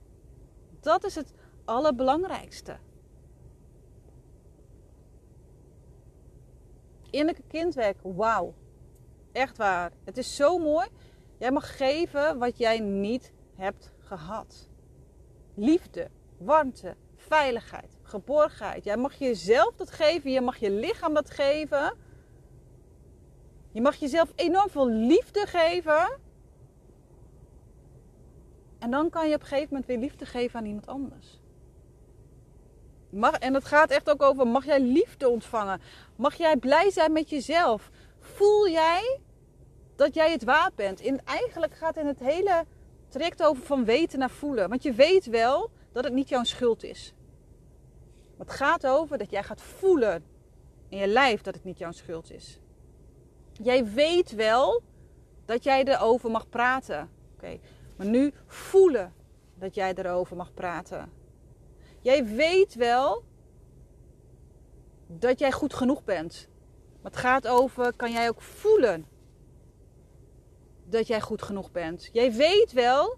[0.79, 1.33] Dat is het
[1.65, 2.77] allerbelangrijkste.
[7.09, 8.53] Innerlijke kindwerk, wauw.
[9.31, 9.91] Echt waar.
[10.03, 10.87] Het is zo mooi.
[11.37, 14.69] Jij mag geven wat jij niet hebt gehad.
[15.53, 18.83] Liefde, warmte, veiligheid, geborgenheid.
[18.83, 20.31] Jij mag jezelf dat geven.
[20.31, 21.93] Je mag je lichaam dat geven.
[23.71, 26.19] Je mag jezelf enorm veel liefde geven.
[28.79, 31.39] En dan kan je op een gegeven moment weer liefde geven aan iemand anders.
[33.09, 35.81] Mag, en het gaat echt ook over: mag jij liefde ontvangen?
[36.15, 37.89] Mag jij blij zijn met jezelf?
[38.19, 39.19] Voel jij
[39.95, 40.99] dat jij het waard bent?
[40.99, 42.65] In, eigenlijk gaat in het hele
[43.07, 44.69] traject over van weten naar voelen.
[44.69, 47.13] Want je weet wel dat het niet jouw schuld is.
[48.37, 50.23] Het gaat over dat jij gaat voelen
[50.89, 52.59] in je lijf dat het niet jouw schuld is.
[53.51, 54.81] Jij weet wel
[55.45, 57.09] dat jij erover mag praten.
[57.33, 57.59] Oké,
[57.95, 59.13] maar nu voelen
[59.55, 61.11] dat jij erover mag praten.
[62.01, 63.23] Jij weet wel
[65.07, 66.47] dat jij goed genoeg bent.
[67.01, 69.05] Maar het gaat over, kan jij ook voelen
[70.85, 72.09] dat jij goed genoeg bent?
[72.11, 73.17] Jij weet wel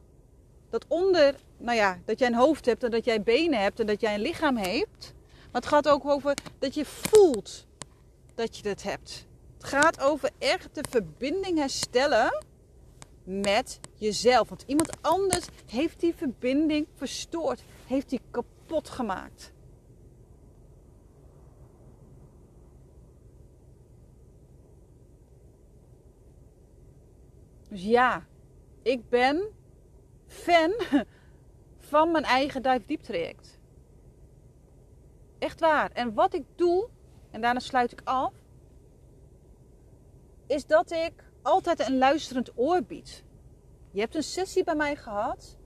[0.69, 3.85] dat onder, nou ja, dat jij een hoofd hebt en dat jij benen hebt en
[3.85, 5.13] dat jij een lichaam hebt.
[5.51, 7.65] Maar het gaat ook over dat je voelt
[8.35, 9.25] dat je het hebt.
[9.53, 12.45] Het gaat over echt de verbinding herstellen
[13.23, 14.49] met jezelf.
[14.49, 19.53] Want iemand anders heeft die verbinding verstoord, heeft die kapot gemaakt.
[27.69, 28.27] Dus ja,
[28.81, 29.41] ik ben
[30.27, 30.73] fan
[31.87, 33.59] van mijn eigen dive deep traject.
[35.39, 35.91] Echt waar.
[35.91, 36.89] En wat ik doe,
[37.31, 38.33] en daarna sluit ik af,
[40.47, 43.23] is dat ik altijd een luisterend oor bied.
[43.91, 45.57] Je hebt een sessie bij mij gehad.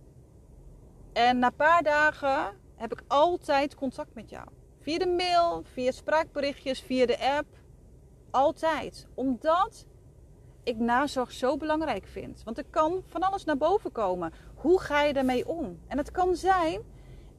[1.13, 4.47] En na een paar dagen heb ik altijd contact met jou.
[4.79, 7.47] Via de mail, via spraakberichtjes, via de app.
[8.31, 9.07] Altijd.
[9.13, 9.85] Omdat
[10.63, 12.43] ik nazorg zo belangrijk vind.
[12.43, 14.33] Want er kan van alles naar boven komen.
[14.61, 15.79] Hoe ga je daarmee om?
[15.87, 16.81] En het kan zijn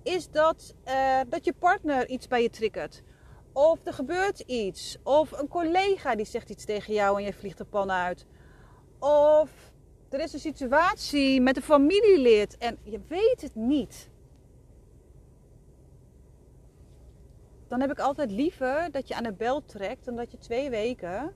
[0.02, 3.02] is dat, uh, dat je partner iets bij je triggert.
[3.52, 4.98] Of er gebeurt iets.
[5.02, 8.26] Of een collega die zegt iets tegen jou en je vliegt de pan uit.
[8.98, 9.72] Of
[10.08, 14.10] er is een situatie met een familielid en je weet het niet.
[17.68, 20.70] Dan heb ik altijd liever dat je aan de bel trekt dan dat je twee
[20.70, 21.34] weken,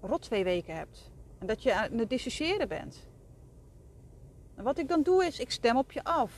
[0.00, 1.10] rot twee weken hebt.
[1.38, 3.12] En dat je aan het dissociëren bent.
[4.56, 6.32] Wat ik dan doe is, ik stem op je af.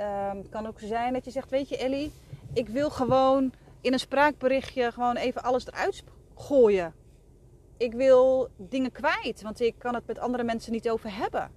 [0.00, 2.12] Um, het kan ook zijn dat je zegt, weet je Ellie,
[2.52, 6.94] ik wil gewoon in een spraakberichtje gewoon even alles eruit gooien.
[7.76, 11.50] Ik wil dingen kwijt, want ik kan het met andere mensen niet over hebben.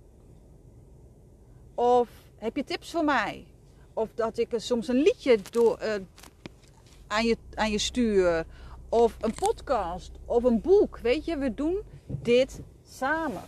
[1.75, 3.45] Of heb je tips voor mij?
[3.93, 5.93] Of dat ik soms een liedje door, uh,
[7.07, 8.45] aan, je, aan je stuur.
[8.89, 10.11] Of een podcast.
[10.25, 10.99] Of een boek.
[10.99, 13.43] Weet je, we doen dit samen.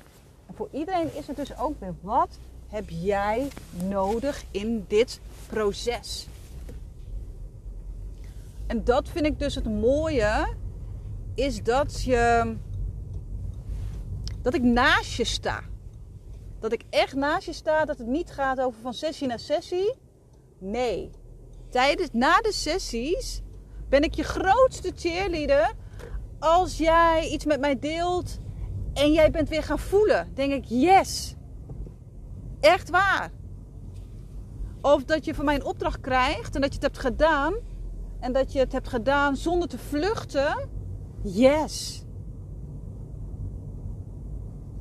[0.54, 2.38] Voor iedereen is het dus ook weer wat
[2.68, 3.48] heb jij
[3.90, 6.28] nodig in dit proces?
[8.68, 10.54] En dat vind ik dus het mooie,
[11.36, 12.56] is dat je
[14.42, 15.64] dat ik naast je sta.
[16.60, 19.94] Dat ik echt naast je sta, dat het niet gaat over van sessie naar sessie.
[20.58, 21.10] Nee.
[21.70, 23.42] Tijdens, na de sessies
[23.90, 25.74] ben ik je grootste cheerleader.
[26.40, 28.38] Als jij iets met mij deelt
[28.93, 31.36] en jij bent weer gaan voelen, denk ik yes.
[32.59, 33.32] Echt waar.
[34.82, 37.53] Of dat je van mij een opdracht krijgt en dat je het hebt gedaan.
[38.20, 40.70] En dat je het hebt gedaan zonder te vluchten.
[41.24, 42.05] Yes.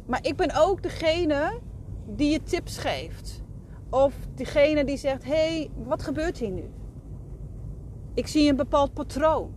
[0.06, 1.60] Maar ik ben ook degene
[2.06, 3.42] die je tips geeft.
[3.90, 6.70] Of degene die zegt: hé, hey, wat gebeurt hier nu?
[8.14, 9.54] Ik zie een bepaald patroon.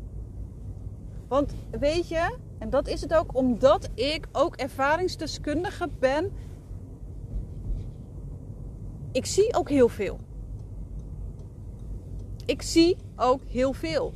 [1.27, 6.31] Want weet je, en dat is het ook omdat ik ook ervaringsdeskundige ben
[9.11, 10.19] ik zie ook heel veel.
[12.45, 14.13] Ik zie ook heel veel.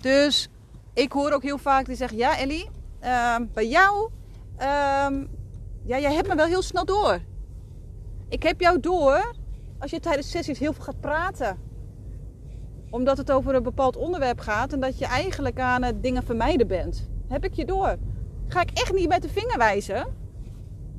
[0.00, 0.48] Dus
[0.94, 2.70] ik hoor ook heel vaak die zeggen: Ja, Ellie,
[3.00, 4.10] ehm, bij jou,
[4.52, 5.28] um,
[5.84, 7.20] ja, jij hebt me wel heel snel door.
[8.28, 9.34] Ik heb jou door
[9.78, 11.67] als je tijdens sessies heel veel gaat praten.
[12.90, 16.66] Omdat het over een bepaald onderwerp gaat en dat je eigenlijk aan het dingen vermijden
[16.66, 17.08] bent.
[17.28, 17.96] Heb ik je door.
[18.46, 20.06] Ga ik echt niet met de vinger wijzen.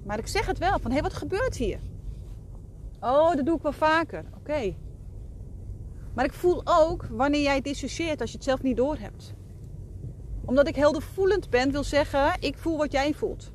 [0.03, 0.79] Maar ik zeg het wel.
[0.79, 1.79] Van, hé, hey, wat gebeurt hier?
[2.99, 4.25] Oh, dat doe ik wel vaker.
[4.37, 4.73] Oké.
[6.13, 9.33] Maar ik voel ook wanneer jij dissocieert als je het zelf niet doorhebt.
[10.45, 13.51] Omdat ik heldervoelend ben, wil zeggen, ik voel wat jij voelt.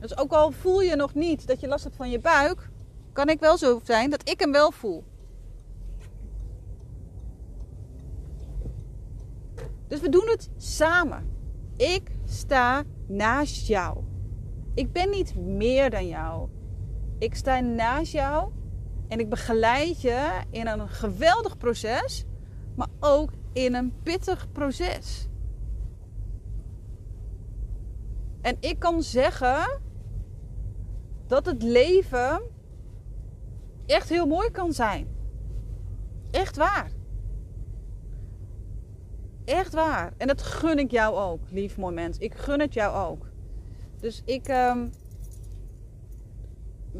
[0.00, 2.70] Dus ook al voel je nog niet dat je last hebt van je buik,
[3.16, 5.04] kan ik wel zo zijn dat ik hem wel voel.
[9.88, 11.30] Dus we doen het samen.
[11.76, 14.04] Ik sta naast jou.
[14.74, 16.48] Ik ben niet meer dan jou.
[17.18, 18.52] Ik sta naast jou
[19.08, 22.24] en ik begeleid je in een geweldig proces,
[22.74, 25.28] maar ook in een pittig proces.
[28.40, 29.80] En ik kan zeggen
[31.26, 32.54] dat het leven
[33.86, 35.08] echt heel mooi kan zijn.
[36.30, 36.90] Echt waar.
[39.44, 40.12] Echt waar.
[40.16, 42.18] En dat gun ik jou ook, lief mooi mens.
[42.18, 43.30] Ik gun het jou ook.
[44.00, 44.90] Dus ik um,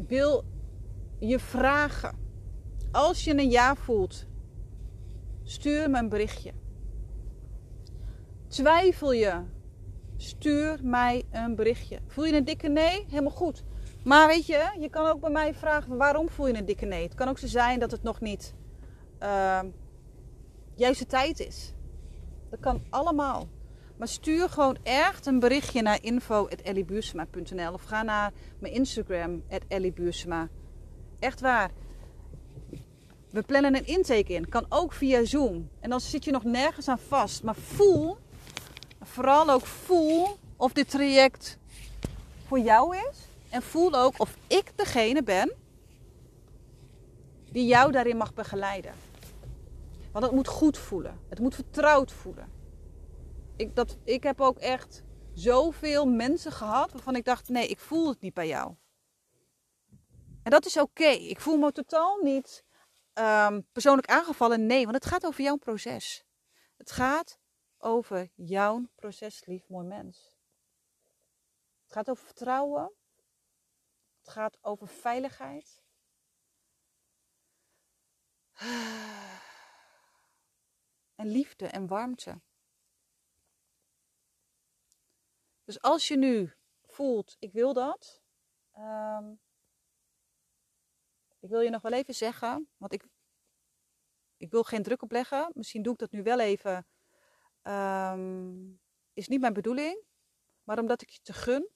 [0.07, 0.43] wil
[1.19, 2.15] je vragen.
[2.91, 4.25] Als je een ja voelt,
[5.43, 6.51] stuur me een berichtje.
[8.47, 9.41] Twijfel je,
[10.17, 11.99] stuur mij een berichtje.
[12.07, 13.05] Voel je een dikke nee?
[13.09, 13.63] Helemaal goed.
[14.07, 17.03] Maar weet je, je kan ook bij mij vragen waarom voel je een dikke nee.
[17.03, 18.53] Het kan ook zo zijn dat het nog niet
[19.23, 19.59] uh,
[20.75, 21.73] juiste tijd is.
[22.49, 23.47] Dat kan allemaal.
[23.97, 30.47] Maar stuur gewoon echt een berichtje naar info.elliebuursema.nl of ga naar mijn Instagram, elliebuursema.
[31.19, 31.71] Echt waar.
[33.29, 34.49] We plannen een intake in.
[34.49, 35.69] Kan ook via Zoom.
[35.79, 37.43] En dan zit je nog nergens aan vast.
[37.43, 38.17] Maar voel,
[39.01, 40.27] vooral ook voel
[40.57, 41.57] of dit traject
[42.45, 43.26] voor jou is.
[43.49, 45.55] En voel ook of ik degene ben
[47.51, 48.93] die jou daarin mag begeleiden.
[50.11, 51.19] Want het moet goed voelen.
[51.29, 52.51] Het moet vertrouwd voelen.
[53.55, 58.07] Ik, dat, ik heb ook echt zoveel mensen gehad waarvan ik dacht: nee, ik voel
[58.07, 58.75] het niet bij jou.
[60.43, 61.07] En dat is oké.
[61.07, 62.63] Ik voel me totaal niet
[63.13, 64.65] um, persoonlijk aangevallen.
[64.65, 66.23] Nee, want het gaat over jouw proces.
[66.77, 67.39] Het gaat
[67.77, 70.37] over jouw proces, lief mooi mens.
[71.83, 72.91] Het gaat over vertrouwen.
[74.27, 75.83] Het gaat over veiligheid.
[81.15, 82.41] En liefde en warmte.
[85.63, 88.21] Dus als je nu voelt, ik wil dat.
[88.77, 89.39] Um,
[91.39, 93.07] ik wil je nog wel even zeggen, want ik,
[94.37, 95.51] ik wil geen druk opleggen.
[95.53, 96.87] Misschien doe ik dat nu wel even.
[97.63, 98.81] Um,
[99.13, 100.03] is niet mijn bedoeling.
[100.63, 101.69] Maar omdat ik je te gun,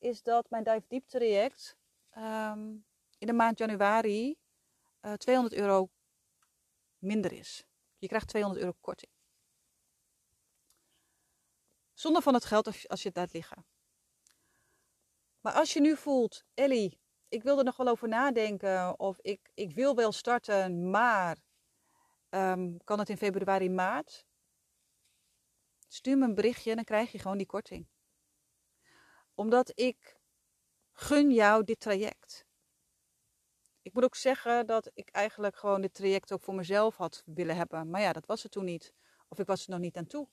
[0.00, 1.76] is dat mijn Dive Deep traject
[2.16, 2.86] um,
[3.18, 5.88] in de maand januari uh, eh, 200 euro
[6.98, 7.64] minder is.
[7.98, 9.12] Je krijgt 200 euro korting.
[11.92, 13.66] Zonder van het geld als je, als het laat liggen.
[15.40, 18.98] Maar als je nu voelt, Ellie, ik wil er nog wel over nadenken.
[18.98, 21.38] Of ik, ik wil wel starten, maar
[22.30, 24.26] um, kan het in februari, maart?
[25.88, 27.88] Stuur me een berichtje en dan krijg je gewoon die korting.
[29.34, 30.18] Omdat ik
[30.92, 32.44] gun jou dit traject.
[33.82, 37.56] Ik moet ook zeggen dat ik eigenlijk gewoon dit traject ook voor mezelf had willen
[37.56, 37.90] hebben.
[37.90, 38.92] Maar ja, dat was het toen niet.
[39.28, 40.28] Of ik was er nog niet aan toe.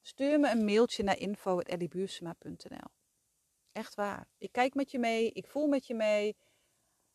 [0.00, 2.90] Stuur me een mailtje naar info.elliebuursema.nl
[3.72, 4.28] Echt waar.
[4.38, 5.32] Ik kijk met je mee.
[5.32, 6.36] Ik voel met je mee.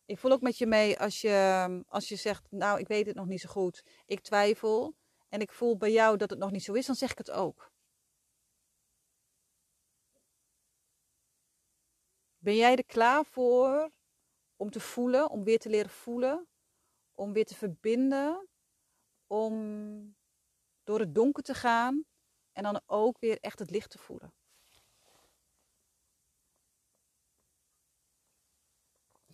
[0.04, 3.16] Ik voel ook met je mee als je, als je zegt, nou, ik weet het
[3.16, 3.82] nog niet zo goed.
[4.06, 4.94] Ik twijfel.
[5.28, 7.30] En ik voel bij jou dat het nog niet zo is, dan zeg ik het
[7.30, 7.72] ook.
[12.44, 13.90] Ben jij er klaar voor
[14.56, 16.48] om te voelen, om weer te leren voelen,
[17.14, 18.48] om weer te verbinden,
[19.26, 20.16] om
[20.82, 22.04] door het donker te gaan
[22.52, 24.34] en dan ook weer echt het licht te voelen?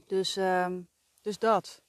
[0.07, 0.77] Dus, uh,
[1.21, 1.83] dus dat.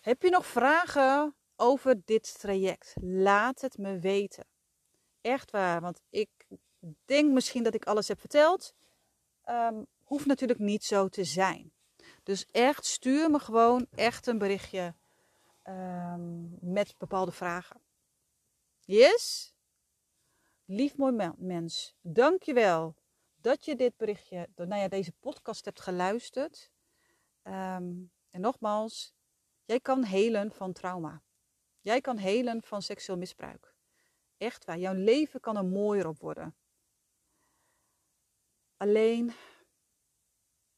[0.00, 2.94] Heb je nog vragen over dit traject?
[3.00, 4.46] Laat het me weten.
[5.20, 6.30] Echt waar, want ik
[7.04, 8.74] denk misschien dat ik alles heb verteld.
[9.48, 11.72] Um, hoeft natuurlijk niet zo te zijn.
[12.22, 14.94] Dus echt, stuur me gewoon echt een berichtje
[15.64, 17.80] um, met bepaalde vragen.
[18.80, 19.54] Yes?
[20.64, 22.94] Lief mooi mens, dankjewel
[23.36, 26.70] dat je dit berichtje, nou ja, deze podcast hebt geluisterd.
[27.42, 29.14] Um, en nogmaals,
[29.64, 31.22] jij kan helen van trauma.
[31.80, 33.74] Jij kan helen van seksueel misbruik.
[34.36, 36.54] Echt waar, jouw leven kan er mooier op worden.
[38.76, 39.32] Alleen,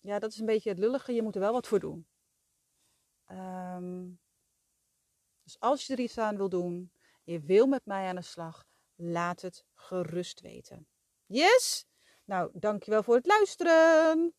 [0.01, 1.13] ja, dat is een beetje het lullige.
[1.13, 2.07] Je moet er wel wat voor doen.
[3.25, 4.09] Ehm,
[5.43, 6.93] dus als je er iets aan wil doen,
[7.25, 10.89] je wil met mij aan de slag, laat het gerust weten.
[11.27, 11.87] Yes?
[12.25, 14.35] Nou, dankjewel voor het luisteren.